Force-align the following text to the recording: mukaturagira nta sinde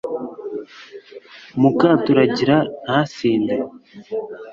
mukaturagira 1.61 2.57
nta 2.83 2.99
sinde 3.13 3.55